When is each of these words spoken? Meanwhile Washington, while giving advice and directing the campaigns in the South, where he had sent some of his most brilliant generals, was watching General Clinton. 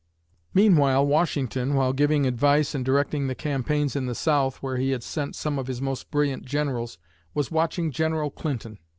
Meanwhile 0.55 1.05
Washington, 1.05 1.75
while 1.75 1.93
giving 1.93 2.25
advice 2.25 2.73
and 2.73 2.83
directing 2.83 3.27
the 3.27 3.35
campaigns 3.35 3.95
in 3.95 4.07
the 4.07 4.15
South, 4.15 4.55
where 4.63 4.77
he 4.77 4.89
had 4.89 5.03
sent 5.03 5.35
some 5.35 5.59
of 5.59 5.67
his 5.67 5.79
most 5.79 6.09
brilliant 6.09 6.43
generals, 6.43 6.97
was 7.35 7.51
watching 7.51 7.91
General 7.91 8.31
Clinton. 8.31 8.79